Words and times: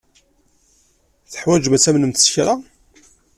Teḥwajem 1.31 1.73
ad 1.77 1.81
tamnem 1.83 2.13
s 2.15 2.25
kra. 2.33 2.53